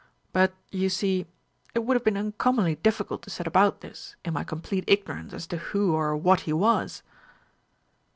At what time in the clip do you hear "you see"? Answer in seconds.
0.71-1.27